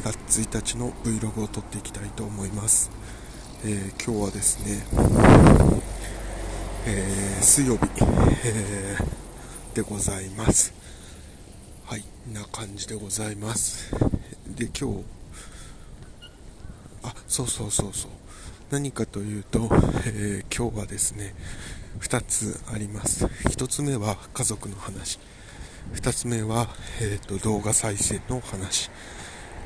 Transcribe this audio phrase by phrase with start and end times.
[0.00, 2.90] 2月1日の Vlog を撮っていきたいと思います、
[3.66, 4.82] えー、今日はですね、
[6.86, 7.86] えー、水曜日、
[8.46, 10.72] えー、でございます。
[11.84, 13.94] はいな感じでございます。
[14.56, 15.04] で今日
[17.02, 18.10] あそうそうそうそう。
[18.70, 19.68] 何かというと、
[20.06, 21.34] え今日はですね
[22.00, 23.26] 2つあります。
[23.26, 25.18] 1つ目は家族の話。
[25.92, 26.68] 2つ目は、
[27.02, 28.90] えーと、動画再生の話。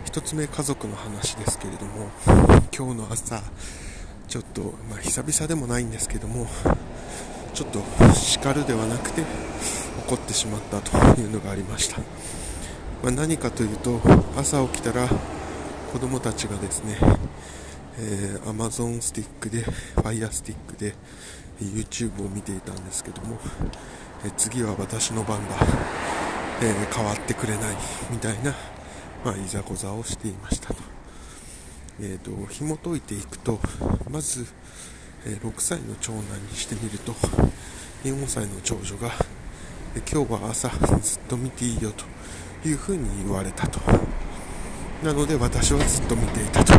[0.04, 2.10] 1つ目家族の話ですけれども
[2.76, 3.42] 今日の朝
[4.28, 6.46] ちょっと、まあ、久々でもないんですけども
[7.52, 7.80] ちょっと
[8.14, 9.22] 叱るではなくて
[10.06, 11.98] 怒ってしまったというのがありました、
[13.02, 14.00] まあ、何かというと
[14.36, 15.08] 朝起きたら
[15.92, 16.98] 子供たちがですね、
[17.98, 19.64] えー、Amazon スティックで
[19.96, 20.94] Fire スティックで
[21.60, 23.38] YouTube を見ていたんですけども、
[24.26, 25.54] え次は私の番だ、
[26.62, 27.76] えー、変わってくれない。
[28.10, 28.54] みたいな、
[29.24, 30.82] まあ、いざこざをしていましたと,、
[31.98, 33.58] えーと、紐解いていくと
[34.10, 34.46] まず、
[35.26, 37.12] え、6歳の長男にしてみると
[38.04, 39.10] 4歳の長女が、
[39.96, 43.80] え今日は朝ずっと見ていいよというふうに言われたと。
[45.02, 46.74] なので私はずっと見ていたと。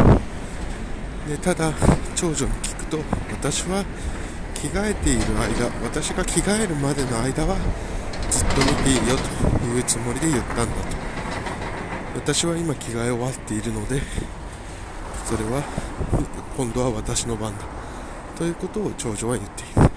[1.27, 1.73] でただ
[2.15, 2.99] 長女に聞くと
[3.31, 3.83] 私は
[4.53, 7.55] 着替えている間私が着替えるまでの間は
[8.29, 11.04] ずっと見ていいよというつもりで言ったんだと。
[12.15, 14.01] 私は今着替え終わっているので
[15.25, 15.63] それは
[16.57, 17.65] 今度は私の番だ。
[18.37, 19.89] ということを長女は言っている。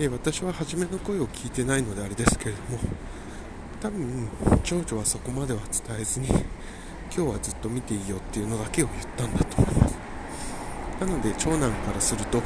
[0.00, 2.78] え私は初めの声を聞いてないのであれですけれども
[3.80, 4.28] 多分
[4.62, 6.46] 長女はそこまでは伝えずに今
[7.10, 9.98] 日はずっと見ていいよっていうのだけを言ったんだと思います。
[11.00, 12.40] なので長男からすると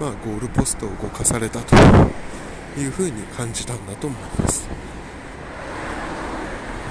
[0.00, 1.76] まあ、ゴールポストを動かされたと
[2.76, 4.68] いうふうに感じたんだと思います。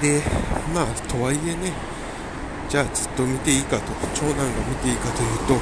[0.04, 0.20] で
[0.74, 1.72] まあとはいえね
[2.68, 5.56] じゃあずっと見ていいかと長男が見ていいかというと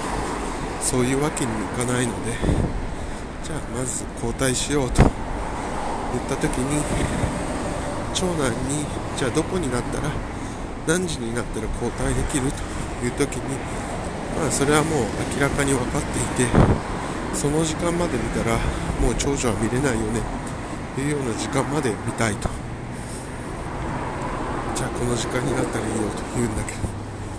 [0.83, 2.35] そういうわけにもいかないので
[3.45, 6.83] じゃあまず交代しようと言った時に
[8.13, 8.83] 長男に
[9.17, 10.11] じゃあどこになったら
[10.89, 13.55] 何時になったら交代できるという時に
[14.35, 15.05] まあそれはもう
[15.39, 16.51] 明らかに分かっていて
[17.33, 18.59] その時間まで見たら
[18.99, 20.21] もう長女は見れないよね
[20.97, 22.62] というような時間まで見たいと。
[24.75, 26.79] じゃあこの時間になったらいいよと言うんだけど、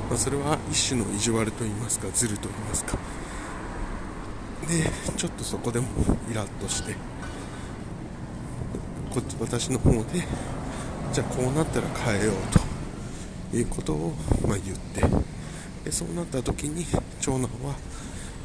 [0.09, 2.97] まあ、それは一種の意地悪と言いますかずると言いますか。
[4.67, 5.87] でちょっとそこでも
[6.31, 6.95] イラッとして。
[9.13, 10.25] こっち私の方で
[11.13, 12.35] じゃあこうなったら変えよう
[13.51, 14.13] ということを、
[14.47, 15.01] まあ、言って。
[15.85, 16.85] でそうなった時に
[17.21, 17.75] 長男は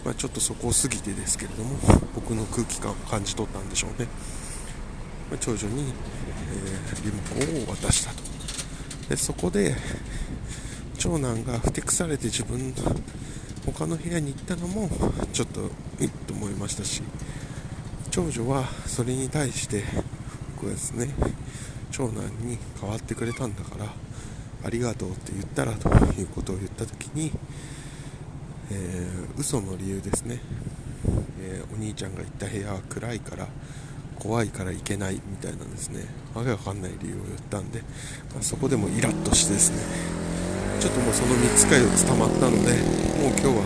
[0.04, 1.76] まあ、ちょっとそこを過ぎてですけれども
[2.14, 4.08] 僕の空気感を感じ取ったんでしょうね、
[5.30, 5.92] まあ、長女に、
[6.50, 8.27] えー、リモコンを渡したと。
[9.08, 9.74] でそこで
[10.98, 12.74] 長男がふてくされて自分
[13.66, 14.88] 他の部屋に行ったのも
[15.32, 15.60] ちょっと
[16.00, 17.02] いいと思いましたし
[18.10, 19.84] 長女はそれに対して
[20.56, 21.08] 僕はですね
[21.90, 23.86] 長男に代わってくれたんだから
[24.64, 25.88] ありがとうって言ったらと
[26.20, 27.32] いうことを言った時に
[28.70, 30.40] えー、嘘の理由ですね、
[31.40, 33.48] えー、お兄ちゃんが行った部屋は暗いから
[34.18, 36.04] 怖いから行けないみたいなんですね。
[36.34, 37.80] わけわかんない理由を言ったんで、
[38.34, 39.78] まあ、そこでもイラッとしてですね。
[40.80, 43.64] ちょっともうその3つか4つ溜まったのでもう今日は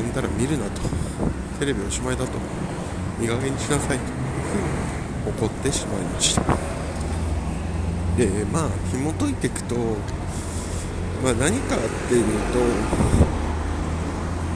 [0.00, 0.82] あんたら見るなと。
[1.58, 2.30] テレビおしまいだと。
[3.20, 3.94] いい加減にしなさいと。
[3.94, 4.54] いうふ
[5.26, 6.42] うに怒ってしまいました。
[8.16, 9.76] でまあ紐解いていくと
[11.22, 12.58] まあ何かっていうと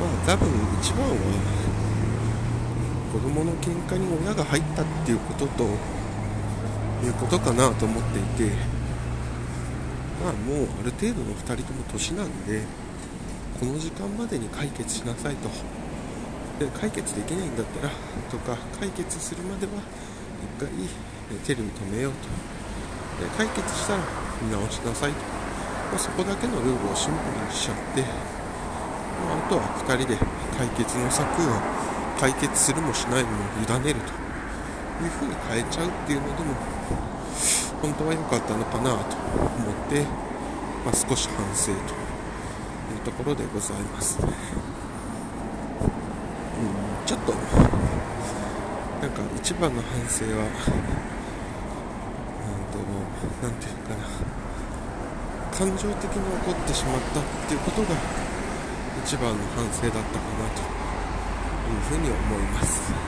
[0.00, 0.48] まあ多分
[0.80, 1.14] 一番は
[3.12, 5.64] 子供の喧嘩に親が入ったっていうことと
[7.04, 8.54] いうことかなと思っていて
[10.24, 12.62] まあもうある程度の2人とも年なんで
[13.60, 15.48] この時間までに解決しなさいと。
[16.58, 17.92] で解決できないんだったら
[18.30, 19.72] とか解決するまでは
[20.58, 20.68] 1回
[21.44, 22.28] テレビ止めようと。
[23.24, 24.00] で解決したら
[24.40, 28.03] 見直しなさいと、まあ、そこだけのルールをシンプルにしちゃって。
[29.28, 30.16] まあとは2人で
[30.56, 31.91] 解決の策を
[32.22, 34.22] 解決するもしないも委ねると。
[35.03, 36.54] いうふうに変えちゃうっていうのでも
[37.83, 40.03] 本当は良かったのかなと思って、
[40.84, 41.74] まあ、少し反省とい
[42.97, 44.30] うところでございます、うん、
[47.04, 50.47] ちょっとなんか一番の反省は
[53.42, 54.07] 何て言うかな。
[55.53, 57.89] 感情的に起こってしまったっていうことが
[59.04, 60.81] 一番の反省だったかなと。
[61.72, 62.98] いうふうに思います、は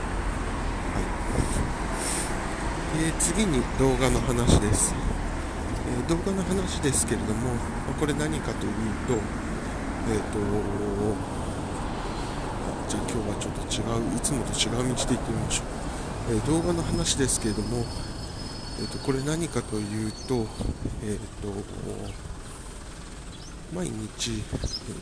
[2.98, 4.94] い、で次に動画の話です、
[5.86, 7.50] え動画の話ですけれども、
[8.00, 8.72] これ何かという
[9.06, 9.14] と、
[10.08, 10.38] えっ、ー、と
[12.88, 15.62] じゃあ今日はちょっと違ういつもと違う道で行ってみましょ
[16.30, 17.84] う、えー、動画の話ですけれども、
[18.80, 20.46] えーと、これ何かというと,、
[21.02, 21.52] えーと、
[23.74, 24.42] 毎日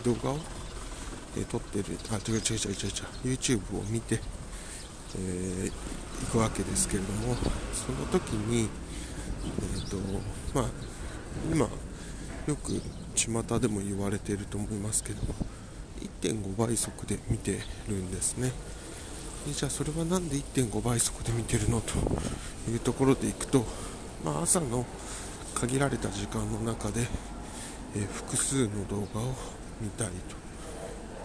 [0.04, 0.38] 動画を、
[1.36, 4.20] え、撮ってるあ違う違う違う違う YouTube を見て、
[5.16, 5.72] えー、
[6.26, 7.34] 行くわけですけれども
[7.72, 8.68] その時に
[9.44, 9.96] えーと
[10.54, 10.64] まあ、
[11.50, 11.66] 今
[12.46, 12.80] よく
[13.14, 15.20] 巷でも言われていると思いますけど
[16.22, 17.58] 1.5倍速で見て
[17.88, 18.52] るんですね。
[19.52, 21.94] じゃあそれは何で1.5倍速で見てるのと
[22.70, 23.64] いうところでいくと、
[24.24, 24.86] まあ、朝の
[25.54, 27.06] 限られた時間の中で、
[27.96, 29.34] えー、複数の動画を
[29.80, 30.41] 見たいと。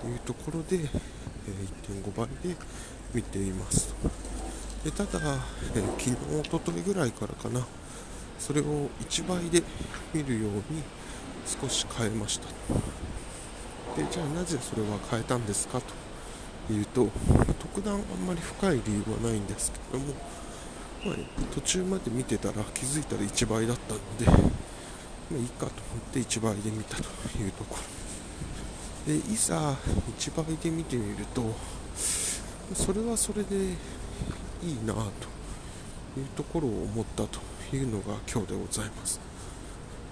[0.02, 2.56] というところで、え、1.5倍で
[3.14, 3.94] 見ています。
[4.84, 5.20] でただ、
[5.76, 7.66] えー、昨日、おとといぐらいからかな。
[8.40, 9.64] それを1倍で
[10.14, 10.84] 見るように
[11.46, 12.48] 少し変えました。
[13.96, 15.82] でじゃあなぜそれは変えたんですか？
[16.68, 17.10] というと
[17.60, 20.14] 特段あんまり深い理由はないんですけども、
[21.06, 21.16] まあ、
[21.56, 24.26] 途中まで見てたら気づいたら1倍だったので、
[25.32, 27.04] まあ、いいかと思って1倍で見たと
[27.40, 27.97] いうところ。
[29.08, 29.74] でいざ
[30.20, 31.42] 1倍で見てみると
[32.76, 35.00] それはそれでいいなと
[36.20, 37.40] いうところを思ったと
[37.74, 39.22] いうのが今日でございます。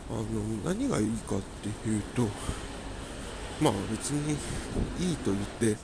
[0.09, 0.23] あの
[0.63, 1.39] 何がいいかっ
[1.83, 2.21] ていうと
[3.59, 4.33] まあ別に
[4.99, 5.77] いいと言って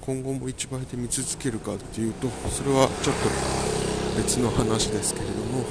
[0.00, 5.64] 今後も1倍で見続けるかっていうとそれはちょっと別の話ですけれども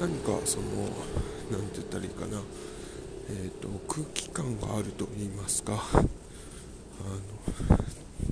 [0.00, 0.64] 何かその
[1.50, 2.40] 何て言ったらいいかな。
[3.34, 5.72] えーと、空気感があると言いますか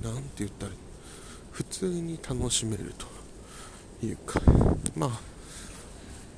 [0.03, 0.71] 何て言ったら
[1.51, 2.93] 普通に楽しめる
[3.99, 4.39] というか
[4.95, 5.09] まあ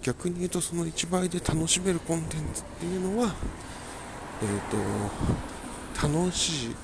[0.01, 3.35] 逆に言うとその1倍で楽しめるコンテンツっていうのは、
[4.41, 6.75] えーと、楽しい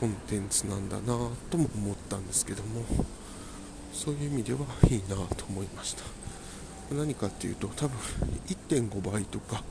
[0.00, 1.02] コンテンツなんだな
[1.50, 2.82] とも思ったんですけども
[3.92, 4.60] そういう意味では
[4.90, 6.02] いいなと思いました。
[6.94, 7.98] 何かっていうと多分
[8.46, 9.62] 1.5倍とか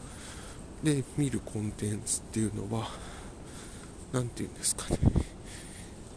[0.84, 2.88] で見るコンテンツっていうのは
[4.12, 5.00] 何て言うんですかね。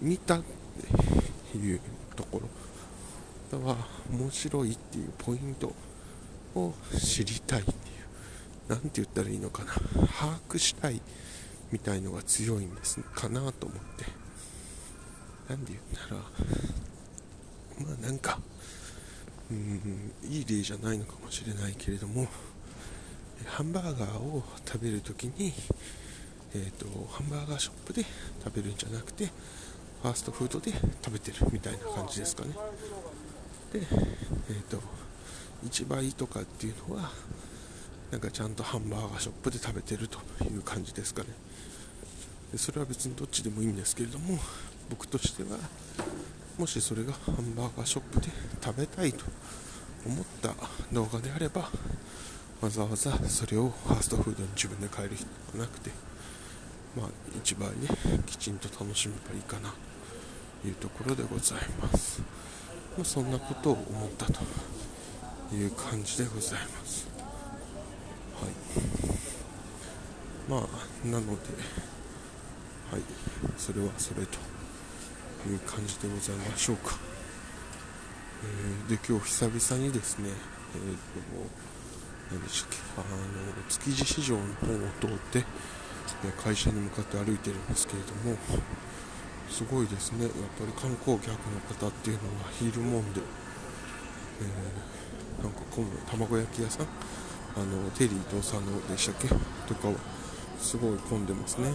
[0.00, 0.42] 見たっ
[1.52, 1.80] ていう
[2.14, 3.58] ところ。
[3.58, 5.72] だから面白いっていうポイント
[6.54, 7.76] を知りたいっていう。
[8.68, 9.72] 何て言ったらいいのかな。
[10.06, 11.00] 把握したい
[11.72, 14.04] みたいのが強いんですかなと思って。
[15.48, 16.20] 何で言ったら
[17.80, 18.38] まあなんか
[19.50, 22.28] うんいい例じゃないのかもしれないけれども。
[23.46, 25.52] ハンバーガーを食べるときに、
[26.54, 28.04] えーと、ハンバーガーショップで
[28.44, 29.26] 食べるんじゃなくて
[30.02, 32.50] ファーストフードで食べてるみたいな感じですかね。
[33.72, 34.80] で、えーと
[35.68, 37.10] 1倍とかっていうのは
[38.10, 41.28] なんかちゃんとハンバーガーショップで食べてるという感じですかね。
[42.52, 44.38] でそれは別にどっちでもいいんですけれども
[44.88, 45.58] 僕としては
[46.58, 48.28] もしそれがハンバーガーショップで
[48.62, 49.24] 食べたいと
[50.04, 50.54] 思った
[50.92, 51.70] 動画であれば
[52.60, 55.90] わざわざそれをファーストフードに自分で買える必要がなくて
[56.96, 57.06] まあ
[57.42, 59.72] 1倍できちんと楽しめばいいかな
[60.62, 62.20] というところでございます、
[62.96, 64.40] まあ、そんなことを思ったと
[65.54, 67.08] いう感じでございます。
[68.40, 68.52] はい。
[70.48, 71.32] まあなので
[72.90, 73.02] はい。
[73.56, 74.38] それはそれと
[75.48, 76.98] いう感じでございましょうか、
[78.88, 80.28] えー、で今日久々にですね
[80.74, 81.79] えっ、ー、と
[82.30, 83.06] 何でしたっけあの
[83.68, 85.44] 築地市場の方を通って
[86.42, 88.36] 会社に向かって歩いてるんですけれども
[89.48, 90.24] すごいですね。
[90.24, 93.20] やっぱり観光客の方っていうのはいるもんで、
[94.40, 96.86] えーなんか今度卵焼き屋さん？
[97.56, 99.28] あのテリー伊藤さんのでしたっけ？
[99.28, 99.94] とかは
[100.58, 101.72] すごい混んでますね、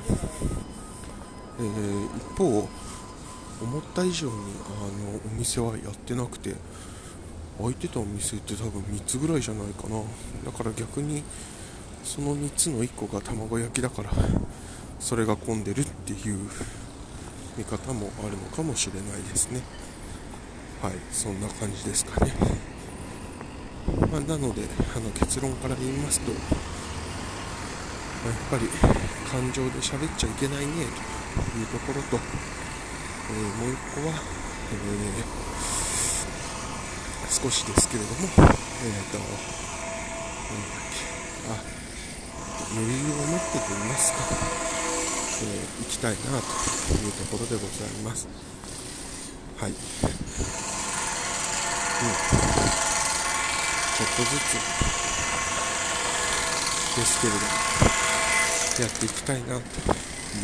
[1.59, 2.45] えー、一方
[3.61, 4.35] 思った以上にあ
[5.01, 6.53] のお店はやってなくて
[7.61, 10.01] 開いてたお店って多分3つぐらいじゃないかな。
[10.45, 11.23] だから逆に
[12.03, 14.11] その3つの1個が卵焼きだから
[14.99, 16.49] それが混んでるっていう
[17.57, 19.61] 見方もあるのかもしれないですね。
[20.81, 22.31] はいそんな感じですかね。
[24.11, 24.63] まあ、なので
[24.95, 26.37] あの結論から言いますと、ま
[28.25, 28.67] あ、やっぱり
[29.29, 30.79] 感情で喋っちゃいけないねと
[31.57, 34.13] いうところと、えー、もう1個は、
[34.71, 35.54] えー、
[37.29, 39.37] 少しですけれども、えーと、なんだ
[40.77, 41.01] っけ
[41.49, 41.57] あ
[42.73, 44.19] 余裕を持ってと言いますか、
[45.41, 48.27] えー、行きたいなというところでございます。
[49.57, 49.71] はい。
[49.71, 49.75] うん
[53.95, 54.59] ちょっとずつ
[56.97, 57.45] ですけれども
[58.81, 59.61] やっていきたいなと思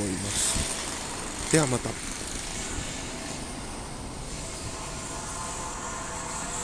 [0.06, 2.11] いますではまた